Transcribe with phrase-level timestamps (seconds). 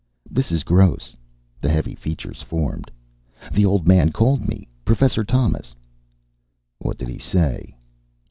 [0.31, 1.15] "This is Gross."
[1.61, 2.89] The heavy features formed.
[3.51, 4.67] "The old man called me.
[4.83, 5.75] Professor Thomas."
[6.79, 7.75] "What did he say?"